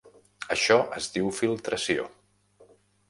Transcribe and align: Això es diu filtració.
Això 0.53 0.77
es 1.01 1.09
diu 1.17 1.29
filtració. 1.41 2.09